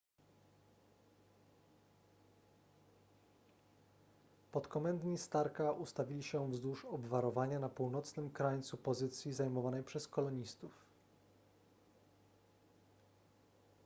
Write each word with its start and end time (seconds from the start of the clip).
podkomendni 4.51 5.17
starka 5.17 5.71
ustawili 5.71 6.23
się 6.23 6.49
wzdłuż 6.49 6.85
obwarowania 6.85 7.59
na 7.59 7.69
północnym 7.69 8.29
krańcu 8.29 8.77
pozycji 8.77 9.33
zajmowanej 9.33 9.83
przez 9.83 10.07
kolonistów 10.07 10.85